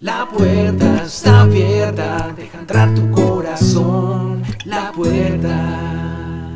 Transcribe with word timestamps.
La 0.00 0.28
puerta 0.30 1.02
está 1.02 1.40
abierta, 1.40 2.32
deja 2.36 2.60
entrar 2.60 2.94
tu 2.94 3.10
corazón. 3.10 4.44
La 4.64 4.92
puerta. 4.92 6.54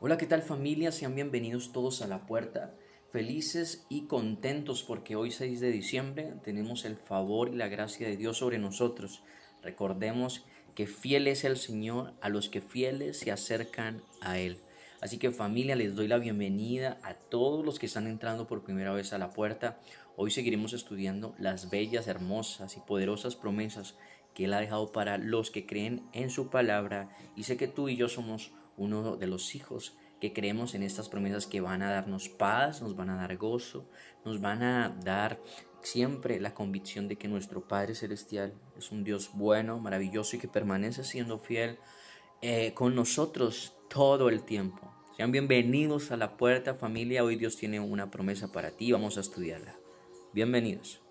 Hola, 0.00 0.16
¿qué 0.16 0.24
tal 0.24 0.40
familia? 0.40 0.90
Sean 0.90 1.14
bienvenidos 1.14 1.70
todos 1.70 2.00
a 2.00 2.06
la 2.06 2.26
puerta. 2.26 2.72
Felices 3.10 3.84
y 3.90 4.06
contentos 4.06 4.82
porque 4.84 5.14
hoy 5.14 5.32
6 5.32 5.60
de 5.60 5.70
diciembre 5.70 6.32
tenemos 6.44 6.86
el 6.86 6.96
favor 6.96 7.50
y 7.50 7.56
la 7.56 7.68
gracia 7.68 8.08
de 8.08 8.16
Dios 8.16 8.38
sobre 8.38 8.56
nosotros. 8.56 9.22
Recordemos 9.62 10.46
que 10.74 10.86
fiel 10.86 11.28
es 11.28 11.44
el 11.44 11.58
Señor 11.58 12.14
a 12.22 12.30
los 12.30 12.48
que 12.48 12.62
fieles 12.62 13.18
se 13.18 13.30
acercan 13.30 14.00
a 14.22 14.38
Él. 14.38 14.62
Así 15.02 15.18
que 15.18 15.32
familia, 15.32 15.74
les 15.74 15.96
doy 15.96 16.06
la 16.06 16.18
bienvenida 16.18 17.00
a 17.02 17.14
todos 17.14 17.64
los 17.64 17.80
que 17.80 17.86
están 17.86 18.06
entrando 18.06 18.46
por 18.46 18.62
primera 18.62 18.92
vez 18.92 19.12
a 19.12 19.18
la 19.18 19.32
puerta. 19.32 19.80
Hoy 20.16 20.30
seguiremos 20.30 20.74
estudiando 20.74 21.34
las 21.38 21.70
bellas, 21.70 22.06
hermosas 22.06 22.76
y 22.76 22.80
poderosas 22.80 23.34
promesas 23.34 23.96
que 24.32 24.44
Él 24.44 24.54
ha 24.54 24.60
dejado 24.60 24.92
para 24.92 25.18
los 25.18 25.50
que 25.50 25.66
creen 25.66 26.08
en 26.12 26.30
su 26.30 26.50
palabra. 26.50 27.10
Y 27.34 27.42
sé 27.42 27.56
que 27.56 27.66
tú 27.66 27.88
y 27.88 27.96
yo 27.96 28.08
somos 28.08 28.52
uno 28.76 29.16
de 29.16 29.26
los 29.26 29.56
hijos 29.56 29.96
que 30.20 30.32
creemos 30.32 30.76
en 30.76 30.84
estas 30.84 31.08
promesas 31.08 31.48
que 31.48 31.60
van 31.60 31.82
a 31.82 31.90
darnos 31.90 32.28
paz, 32.28 32.80
nos 32.80 32.94
van 32.94 33.10
a 33.10 33.16
dar 33.16 33.36
gozo, 33.36 33.90
nos 34.24 34.40
van 34.40 34.62
a 34.62 34.96
dar 35.02 35.40
siempre 35.80 36.38
la 36.38 36.54
convicción 36.54 37.08
de 37.08 37.16
que 37.16 37.26
nuestro 37.26 37.66
Padre 37.66 37.96
Celestial 37.96 38.54
es 38.78 38.92
un 38.92 39.02
Dios 39.02 39.32
bueno, 39.34 39.80
maravilloso 39.80 40.36
y 40.36 40.38
que 40.38 40.46
permanece 40.46 41.02
siendo 41.02 41.40
fiel 41.40 41.80
eh, 42.40 42.72
con 42.74 42.94
nosotros 42.94 43.74
todo 43.88 44.28
el 44.28 44.44
tiempo. 44.44 44.91
Sean 45.16 45.30
bienvenidos 45.30 46.10
a 46.10 46.16
la 46.16 46.38
puerta 46.38 46.74
familia. 46.74 47.22
Hoy 47.22 47.36
Dios 47.36 47.56
tiene 47.56 47.80
una 47.80 48.10
promesa 48.10 48.50
para 48.50 48.70
ti. 48.70 48.92
Vamos 48.92 49.18
a 49.18 49.20
estudiarla. 49.20 49.76
Bienvenidos. 50.32 51.02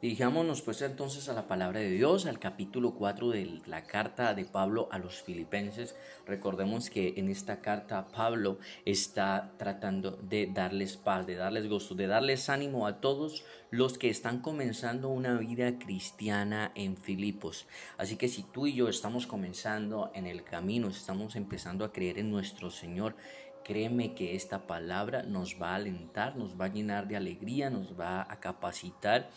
Dirijámonos 0.00 0.62
pues 0.62 0.80
entonces 0.82 1.28
a 1.28 1.32
la 1.32 1.48
palabra 1.48 1.80
de 1.80 1.90
Dios, 1.90 2.26
al 2.26 2.38
capítulo 2.38 2.94
4 2.94 3.30
de 3.30 3.60
la 3.66 3.82
carta 3.82 4.32
de 4.32 4.44
Pablo 4.44 4.88
a 4.92 4.98
los 5.00 5.22
filipenses. 5.22 5.96
Recordemos 6.24 6.88
que 6.88 7.14
en 7.16 7.28
esta 7.28 7.60
carta 7.60 8.06
Pablo 8.06 8.58
está 8.84 9.50
tratando 9.58 10.12
de 10.12 10.46
darles 10.46 10.96
paz, 10.96 11.26
de 11.26 11.34
darles 11.34 11.68
gusto, 11.68 11.96
de 11.96 12.06
darles 12.06 12.48
ánimo 12.48 12.86
a 12.86 13.00
todos 13.00 13.44
los 13.72 13.98
que 13.98 14.08
están 14.08 14.40
comenzando 14.40 15.08
una 15.08 15.36
vida 15.36 15.80
cristiana 15.80 16.70
en 16.76 16.96
Filipos. 16.96 17.66
Así 17.96 18.14
que 18.14 18.28
si 18.28 18.44
tú 18.44 18.68
y 18.68 18.74
yo 18.74 18.88
estamos 18.88 19.26
comenzando 19.26 20.12
en 20.14 20.28
el 20.28 20.44
camino, 20.44 20.86
estamos 20.86 21.34
empezando 21.34 21.84
a 21.84 21.92
creer 21.92 22.20
en 22.20 22.30
nuestro 22.30 22.70
Señor, 22.70 23.16
Créeme 23.64 24.14
que 24.14 24.34
esta 24.34 24.66
palabra 24.66 25.24
nos 25.24 25.60
va 25.60 25.72
a 25.72 25.74
alentar, 25.74 26.36
nos 26.36 26.58
va 26.58 26.64
a 26.64 26.72
llenar 26.72 27.06
de 27.06 27.16
alegría, 27.16 27.68
nos 27.68 28.00
va 28.00 28.22
a 28.22 28.40
capacitar 28.40 29.28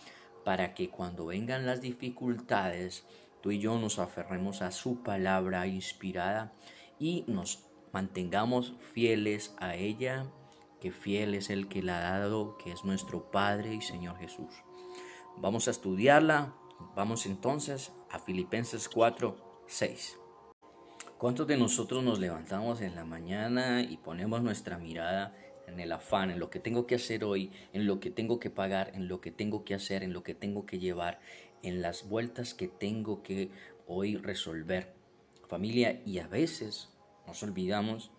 para 0.43 0.73
que 0.73 0.89
cuando 0.89 1.27
vengan 1.27 1.65
las 1.65 1.81
dificultades, 1.81 3.05
tú 3.41 3.51
y 3.51 3.59
yo 3.59 3.77
nos 3.77 3.99
aferremos 3.99 4.61
a 4.61 4.71
su 4.71 5.03
palabra 5.03 5.67
inspirada 5.67 6.53
y 6.99 7.25
nos 7.27 7.65
mantengamos 7.91 8.75
fieles 8.93 9.55
a 9.59 9.75
ella, 9.75 10.25
que 10.79 10.91
fiel 10.91 11.35
es 11.35 11.49
el 11.49 11.67
que 11.67 11.83
la 11.83 11.97
ha 11.97 12.19
dado, 12.19 12.57
que 12.57 12.71
es 12.71 12.83
nuestro 12.83 13.31
Padre 13.31 13.75
y 13.75 13.81
Señor 13.81 14.17
Jesús. 14.17 14.53
Vamos 15.37 15.67
a 15.67 15.71
estudiarla. 15.71 16.53
Vamos 16.95 17.25
entonces 17.25 17.93
a 18.09 18.19
Filipenses 18.19 18.89
4, 18.89 19.63
6. 19.67 20.17
¿Cuántos 21.17 21.45
de 21.45 21.57
nosotros 21.57 22.03
nos 22.03 22.19
levantamos 22.19 22.81
en 22.81 22.95
la 22.95 23.05
mañana 23.05 23.81
y 23.81 23.97
ponemos 23.97 24.41
nuestra 24.41 24.79
mirada 24.79 25.35
en 25.71 25.79
el 25.79 25.91
afán, 25.91 26.31
en 26.31 26.39
lo 26.39 26.49
que 26.49 26.59
tengo 26.59 26.87
que 26.87 26.95
hacer 26.95 27.23
hoy, 27.23 27.51
en 27.73 27.85
lo 27.85 27.99
que 27.99 28.11
tengo 28.11 28.39
que 28.39 28.49
pagar, 28.49 28.91
en 28.93 29.07
lo 29.07 29.21
que 29.21 29.31
tengo 29.31 29.63
que 29.63 29.73
hacer, 29.73 30.03
en 30.03 30.13
lo 30.13 30.23
que 30.23 30.33
tengo 30.33 30.65
que 30.65 30.79
llevar, 30.79 31.19
en 31.63 31.81
las 31.81 32.07
vueltas 32.07 32.53
que 32.53 32.67
tengo 32.67 33.23
que 33.23 33.49
hoy 33.87 34.17
resolver. 34.17 34.93
Familia, 35.47 36.01
y 36.05 36.19
a 36.19 36.27
veces 36.27 36.89
nos 37.27 37.43
olvidamos 37.43 38.11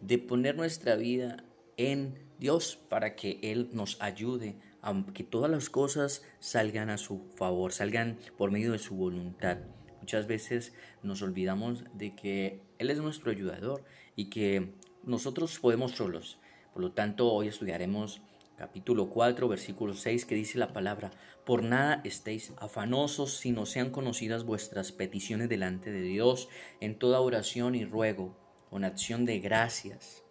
de 0.00 0.18
poner 0.18 0.56
nuestra 0.56 0.96
vida 0.96 1.44
en 1.76 2.18
Dios 2.38 2.78
para 2.88 3.16
que 3.16 3.38
Él 3.42 3.70
nos 3.72 4.00
ayude 4.00 4.56
a 4.82 4.94
que 5.14 5.24
todas 5.24 5.50
las 5.50 5.70
cosas 5.70 6.22
salgan 6.40 6.90
a 6.90 6.98
su 6.98 7.24
favor, 7.36 7.72
salgan 7.72 8.18
por 8.36 8.50
medio 8.50 8.72
de 8.72 8.78
su 8.78 8.94
voluntad. 8.94 9.58
Muchas 10.00 10.26
veces 10.26 10.74
nos 11.02 11.22
olvidamos 11.22 11.84
de 11.94 12.14
que 12.14 12.60
Él 12.78 12.90
es 12.90 12.98
nuestro 12.98 13.30
ayudador 13.30 13.82
y 14.14 14.26
que 14.26 14.74
nosotros 15.04 15.58
podemos 15.58 15.92
solos, 15.92 16.38
por 16.74 16.82
lo 16.82 16.90
tanto, 16.90 17.32
hoy 17.32 17.46
estudiaremos 17.46 18.20
capítulo 18.58 19.08
4, 19.08 19.46
versículo 19.46 19.94
6, 19.94 20.26
que 20.26 20.34
dice 20.34 20.58
la 20.58 20.72
palabra, 20.72 21.12
por 21.46 21.62
nada 21.62 22.00
estéis 22.02 22.52
afanosos, 22.56 23.36
si 23.36 23.52
no 23.52 23.64
sean 23.64 23.90
conocidas 23.90 24.44
vuestras 24.44 24.90
peticiones 24.90 25.48
delante 25.48 25.92
de 25.92 26.02
Dios, 26.02 26.48
en 26.80 26.98
toda 26.98 27.20
oración 27.20 27.76
y 27.76 27.84
ruego, 27.84 28.36
con 28.70 28.84
acción 28.84 29.24
de 29.24 29.38
gracias. 29.38 30.24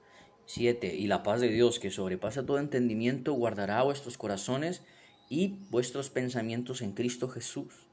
7. 0.46 0.94
Y 0.94 1.08
la 1.08 1.24
paz 1.24 1.40
de 1.40 1.48
Dios, 1.48 1.80
que 1.80 1.92
sobrepasa 1.92 2.46
todo 2.46 2.60
entendimiento, 2.60 3.32
guardará 3.34 3.82
vuestros 3.84 4.18
corazones 4.18 4.84
y 5.30 5.60
vuestros 5.70 6.10
pensamientos 6.10 6.82
en 6.82 6.92
Cristo 6.92 7.30
Jesús. 7.30 7.88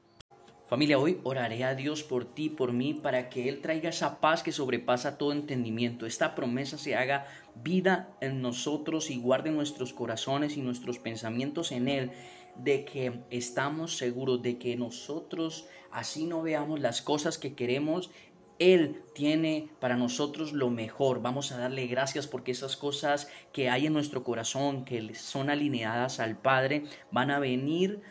Familia, 0.71 0.97
hoy 0.97 1.19
oraré 1.23 1.65
a 1.65 1.75
Dios 1.75 2.01
por 2.01 2.23
ti, 2.23 2.47
por 2.47 2.71
mí, 2.71 2.93
para 2.93 3.27
que 3.27 3.49
Él 3.49 3.59
traiga 3.59 3.89
esa 3.89 4.21
paz 4.21 4.41
que 4.41 4.53
sobrepasa 4.53 5.17
todo 5.17 5.33
entendimiento. 5.33 6.05
Esta 6.05 6.33
promesa 6.33 6.77
se 6.77 6.95
haga 6.95 7.27
vida 7.61 8.15
en 8.21 8.41
nosotros 8.41 9.11
y 9.11 9.17
guarde 9.17 9.51
nuestros 9.51 9.91
corazones 9.91 10.55
y 10.55 10.61
nuestros 10.61 10.97
pensamientos 10.97 11.73
en 11.73 11.89
Él, 11.89 12.11
de 12.55 12.85
que 12.85 13.19
estamos 13.31 13.97
seguros 13.97 14.41
de 14.41 14.57
que 14.59 14.77
nosotros 14.77 15.67
así 15.91 16.25
no 16.25 16.41
veamos 16.41 16.79
las 16.79 17.01
cosas 17.01 17.37
que 17.37 17.53
queremos. 17.53 18.09
Él 18.57 19.03
tiene 19.13 19.67
para 19.81 19.97
nosotros 19.97 20.53
lo 20.53 20.69
mejor. 20.69 21.21
Vamos 21.21 21.51
a 21.51 21.57
darle 21.57 21.87
gracias 21.87 22.27
porque 22.27 22.51
esas 22.51 22.77
cosas 22.77 23.29
que 23.51 23.69
hay 23.69 23.87
en 23.87 23.93
nuestro 23.93 24.23
corazón, 24.23 24.85
que 24.85 25.15
son 25.15 25.49
alineadas 25.49 26.21
al 26.21 26.37
Padre, 26.37 26.85
van 27.11 27.29
a 27.29 27.39
venir 27.39 28.01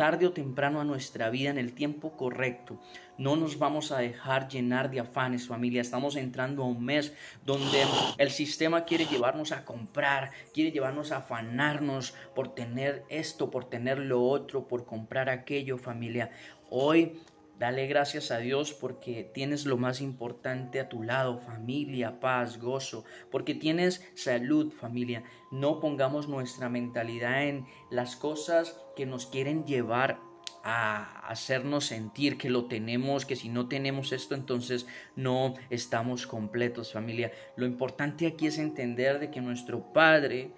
tarde 0.00 0.24
o 0.26 0.32
temprano 0.32 0.80
a 0.80 0.84
nuestra 0.84 1.28
vida 1.28 1.50
en 1.50 1.58
el 1.58 1.74
tiempo 1.74 2.16
correcto. 2.16 2.80
No 3.18 3.36
nos 3.36 3.58
vamos 3.58 3.92
a 3.92 3.98
dejar 3.98 4.48
llenar 4.48 4.90
de 4.90 5.00
afanes, 5.00 5.46
familia. 5.46 5.82
Estamos 5.82 6.16
entrando 6.16 6.62
a 6.62 6.68
un 6.68 6.82
mes 6.82 7.12
donde 7.44 7.84
el 8.16 8.30
sistema 8.30 8.86
quiere 8.86 9.04
llevarnos 9.04 9.52
a 9.52 9.66
comprar, 9.66 10.30
quiere 10.54 10.72
llevarnos 10.72 11.12
a 11.12 11.18
afanarnos 11.18 12.14
por 12.34 12.54
tener 12.54 13.04
esto, 13.10 13.50
por 13.50 13.68
tener 13.68 13.98
lo 13.98 14.24
otro, 14.24 14.66
por 14.66 14.86
comprar 14.86 15.28
aquello, 15.28 15.76
familia. 15.76 16.30
Hoy 16.70 17.20
Dale 17.60 17.86
gracias 17.86 18.30
a 18.30 18.38
Dios 18.38 18.72
porque 18.72 19.22
tienes 19.22 19.66
lo 19.66 19.76
más 19.76 20.00
importante 20.00 20.80
a 20.80 20.88
tu 20.88 21.02
lado, 21.02 21.40
familia, 21.40 22.18
paz, 22.18 22.58
gozo, 22.58 23.04
porque 23.30 23.54
tienes 23.54 24.02
salud, 24.14 24.72
familia. 24.72 25.24
No 25.50 25.78
pongamos 25.78 26.26
nuestra 26.26 26.70
mentalidad 26.70 27.46
en 27.46 27.66
las 27.90 28.16
cosas 28.16 28.80
que 28.96 29.04
nos 29.04 29.26
quieren 29.26 29.66
llevar 29.66 30.20
a 30.64 31.28
hacernos 31.28 31.84
sentir 31.84 32.38
que 32.38 32.48
lo 32.48 32.64
tenemos, 32.64 33.26
que 33.26 33.36
si 33.36 33.50
no 33.50 33.68
tenemos 33.68 34.12
esto 34.12 34.34
entonces 34.34 34.86
no 35.14 35.52
estamos 35.68 36.26
completos, 36.26 36.94
familia. 36.94 37.30
Lo 37.56 37.66
importante 37.66 38.26
aquí 38.26 38.46
es 38.46 38.56
entender 38.56 39.18
de 39.18 39.30
que 39.30 39.42
nuestro 39.42 39.92
Padre 39.92 40.50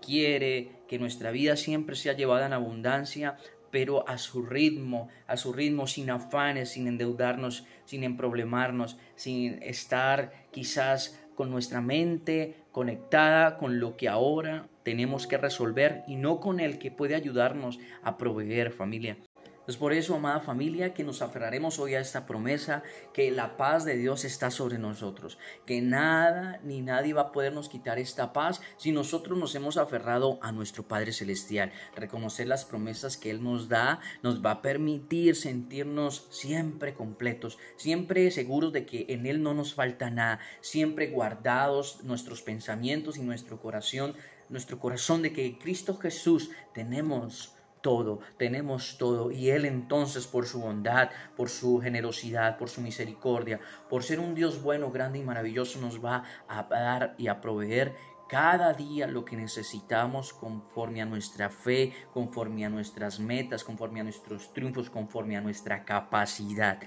quiere 0.00 0.70
que 0.86 1.00
nuestra 1.00 1.32
vida 1.32 1.56
siempre 1.56 1.96
sea 1.96 2.12
llevada 2.12 2.46
en 2.46 2.52
abundancia, 2.52 3.36
pero 3.70 4.08
a 4.08 4.18
su 4.18 4.42
ritmo, 4.42 5.08
a 5.26 5.36
su 5.36 5.52
ritmo, 5.52 5.86
sin 5.86 6.10
afanes, 6.10 6.70
sin 6.70 6.86
endeudarnos, 6.86 7.64
sin 7.84 8.04
emproblemarnos, 8.04 8.98
sin 9.14 9.62
estar 9.62 10.32
quizás 10.50 11.20
con 11.34 11.50
nuestra 11.50 11.80
mente 11.80 12.56
conectada 12.72 13.58
con 13.58 13.78
lo 13.78 13.96
que 13.96 14.08
ahora 14.08 14.68
tenemos 14.82 15.26
que 15.26 15.38
resolver 15.38 16.02
y 16.06 16.16
no 16.16 16.40
con 16.40 16.60
el 16.60 16.78
que 16.78 16.90
puede 16.90 17.14
ayudarnos 17.14 17.78
a 18.02 18.16
proveer 18.16 18.72
familia. 18.72 19.16
Es 19.66 19.76
por 19.76 19.92
eso, 19.92 20.14
amada 20.14 20.38
familia, 20.38 20.94
que 20.94 21.02
nos 21.02 21.22
aferraremos 21.22 21.80
hoy 21.80 21.96
a 21.96 22.00
esta 22.00 22.24
promesa, 22.24 22.84
que 23.12 23.32
la 23.32 23.56
paz 23.56 23.84
de 23.84 23.96
Dios 23.96 24.24
está 24.24 24.52
sobre 24.52 24.78
nosotros, 24.78 25.38
que 25.66 25.80
nada 25.80 26.60
ni 26.62 26.82
nadie 26.82 27.14
va 27.14 27.22
a 27.22 27.32
podernos 27.32 27.68
quitar 27.68 27.98
esta 27.98 28.32
paz 28.32 28.60
si 28.76 28.92
nosotros 28.92 29.36
nos 29.36 29.56
hemos 29.56 29.76
aferrado 29.76 30.38
a 30.40 30.52
nuestro 30.52 30.84
Padre 30.84 31.12
Celestial. 31.12 31.72
Reconocer 31.96 32.46
las 32.46 32.64
promesas 32.64 33.16
que 33.16 33.30
Él 33.30 33.42
nos 33.42 33.68
da 33.68 33.98
nos 34.22 34.44
va 34.44 34.52
a 34.52 34.62
permitir 34.62 35.34
sentirnos 35.34 36.28
siempre 36.30 36.94
completos, 36.94 37.58
siempre 37.76 38.30
seguros 38.30 38.72
de 38.72 38.86
que 38.86 39.06
en 39.08 39.26
Él 39.26 39.42
no 39.42 39.52
nos 39.52 39.74
falta 39.74 40.10
nada, 40.10 40.38
siempre 40.60 41.08
guardados 41.08 42.04
nuestros 42.04 42.40
pensamientos 42.40 43.16
y 43.16 43.22
nuestro 43.22 43.60
corazón, 43.60 44.14
nuestro 44.48 44.78
corazón 44.78 45.22
de 45.22 45.32
que 45.32 45.58
Cristo 45.58 45.96
Jesús 45.96 46.50
tenemos 46.72 47.55
todo, 47.86 48.18
tenemos 48.36 48.98
todo. 48.98 49.30
Y 49.30 49.50
Él 49.50 49.64
entonces 49.64 50.26
por 50.26 50.44
su 50.44 50.60
bondad, 50.60 51.08
por 51.36 51.48
su 51.48 51.78
generosidad, 51.78 52.58
por 52.58 52.68
su 52.68 52.80
misericordia, 52.80 53.60
por 53.88 54.02
ser 54.02 54.18
un 54.18 54.34
Dios 54.34 54.60
bueno, 54.60 54.90
grande 54.90 55.20
y 55.20 55.22
maravilloso, 55.22 55.80
nos 55.80 56.04
va 56.04 56.24
a 56.48 56.64
dar 56.64 57.14
y 57.16 57.28
a 57.28 57.40
proveer 57.40 57.94
cada 58.28 58.72
día 58.72 59.06
lo 59.06 59.24
que 59.24 59.36
necesitamos 59.36 60.32
conforme 60.32 61.00
a 61.00 61.06
nuestra 61.06 61.48
fe, 61.48 61.92
conforme 62.12 62.66
a 62.66 62.70
nuestras 62.70 63.20
metas, 63.20 63.62
conforme 63.62 64.00
a 64.00 64.02
nuestros 64.02 64.52
triunfos, 64.52 64.90
conforme 64.90 65.36
a 65.36 65.40
nuestra 65.40 65.84
capacidad. 65.84 66.80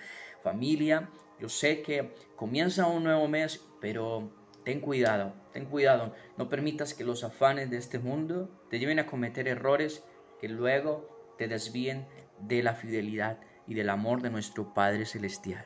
Familia, 0.44 1.10
yo 1.40 1.48
sé 1.48 1.82
que 1.82 2.14
comienza 2.36 2.88
un 2.88 3.06
nuevo 3.06 3.30
mes, 3.30 3.66
pero 3.80 4.34
ten 4.66 4.82
cuidado, 4.82 5.32
ten 5.54 5.64
cuidado. 5.64 6.14
No 6.38 6.50
permitas 6.50 6.94
que 6.94 7.06
los 7.06 7.24
afanes 7.24 7.70
de 7.70 7.78
este 7.78 8.00
mundo 8.00 8.50
te 8.70 8.80
lleven 8.80 9.00
a 9.00 9.06
cometer 9.06 9.48
errores 9.48 10.04
que 10.40 10.50
luego 10.50 11.36
te 11.38 11.48
desvíen 11.48 12.08
de 12.40 12.64
la 12.64 12.74
fidelidad 12.74 13.40
y 13.68 13.74
del 13.74 13.90
amor 13.90 14.22
de 14.22 14.30
nuestro 14.30 14.74
Padre 14.74 15.06
Celestial. 15.06 15.66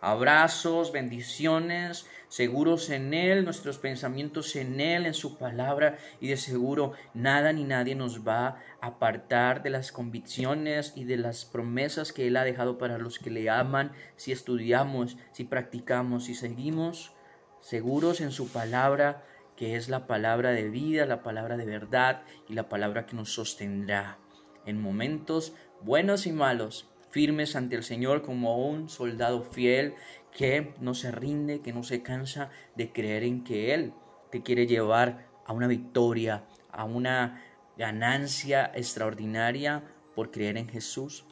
Abrazos, 0.00 0.90
bendiciones, 0.90 2.06
seguros 2.28 2.90
en 2.90 3.14
Él, 3.14 3.44
nuestros 3.44 3.78
pensamientos 3.78 4.56
en 4.56 4.80
Él, 4.80 5.06
en 5.06 5.14
su 5.14 5.38
palabra, 5.38 5.96
y 6.20 6.26
de 6.26 6.36
seguro 6.36 6.92
nada 7.14 7.52
ni 7.52 7.62
nadie 7.62 7.94
nos 7.94 8.26
va 8.26 8.46
a 8.80 8.86
apartar 8.86 9.62
de 9.62 9.70
las 9.70 9.92
convicciones 9.92 10.92
y 10.96 11.04
de 11.04 11.18
las 11.18 11.44
promesas 11.44 12.12
que 12.12 12.26
Él 12.26 12.36
ha 12.36 12.42
dejado 12.42 12.78
para 12.78 12.98
los 12.98 13.20
que 13.20 13.30
le 13.30 13.48
aman, 13.48 13.92
si 14.16 14.32
estudiamos, 14.32 15.18
si 15.30 15.44
practicamos, 15.44 16.24
si 16.24 16.34
seguimos 16.34 17.12
seguros 17.60 18.20
en 18.20 18.32
su 18.32 18.48
palabra, 18.48 19.22
que 19.56 19.76
es 19.76 19.88
la 19.88 20.06
palabra 20.06 20.50
de 20.50 20.68
vida, 20.68 21.06
la 21.06 21.22
palabra 21.22 21.56
de 21.56 21.66
verdad 21.66 22.22
y 22.48 22.54
la 22.54 22.68
palabra 22.68 23.06
que 23.06 23.16
nos 23.16 23.32
sostendrá 23.32 24.18
en 24.66 24.80
momentos 24.80 25.54
buenos 25.80 26.26
y 26.26 26.32
malos, 26.32 26.88
firmes 27.10 27.56
ante 27.56 27.76
el 27.76 27.82
Señor 27.82 28.22
como 28.22 28.66
un 28.66 28.88
soldado 28.88 29.42
fiel 29.42 29.94
que 30.36 30.74
no 30.80 30.94
se 30.94 31.10
rinde, 31.10 31.60
que 31.60 31.72
no 31.72 31.82
se 31.82 32.02
cansa 32.02 32.50
de 32.74 32.92
creer 32.92 33.24
en 33.24 33.44
que 33.44 33.74
Él 33.74 33.92
te 34.30 34.42
quiere 34.42 34.66
llevar 34.66 35.26
a 35.44 35.52
una 35.52 35.66
victoria, 35.66 36.44
a 36.70 36.84
una 36.84 37.42
ganancia 37.76 38.70
extraordinaria 38.74 39.82
por 40.14 40.30
creer 40.30 40.56
en 40.56 40.68
Jesús 40.68 41.26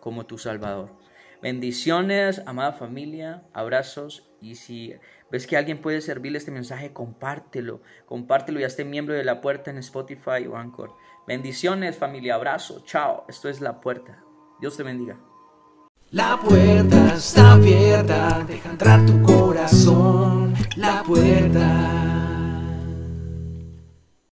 como 0.00 0.26
tu 0.26 0.38
Salvador. 0.38 0.96
Bendiciones, 1.40 2.42
amada 2.46 2.72
familia, 2.72 3.44
abrazos 3.52 4.28
y 4.40 4.56
si 4.56 4.94
ves 5.30 5.46
que 5.46 5.56
alguien 5.56 5.80
puede 5.80 6.00
servirle 6.00 6.38
este 6.38 6.50
mensaje, 6.50 6.92
compártelo, 6.92 7.80
compártelo 8.06 8.58
y 8.58 8.64
hazte 8.64 8.84
miembro 8.84 9.14
de 9.14 9.24
La 9.24 9.40
Puerta 9.40 9.70
en 9.70 9.78
Spotify 9.78 10.46
o 10.50 10.56
Anchor. 10.56 10.96
Bendiciones 11.26 11.96
familia, 11.96 12.34
abrazo, 12.34 12.82
chao, 12.84 13.24
esto 13.28 13.48
es 13.48 13.60
La 13.60 13.80
Puerta. 13.80 14.22
Dios 14.60 14.76
te 14.76 14.82
bendiga. 14.82 15.18
La 16.10 16.40
puerta 16.40 17.14
está 17.14 17.52
abierta, 17.52 18.42
deja 18.48 18.70
entrar 18.70 19.04
tu 19.04 19.22
corazón, 19.22 20.54
la 20.76 21.02
puerta. 21.02 21.97